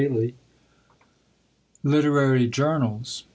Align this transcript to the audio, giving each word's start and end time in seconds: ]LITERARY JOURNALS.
]LITERARY 1.83 2.47
JOURNALS. 2.47 3.25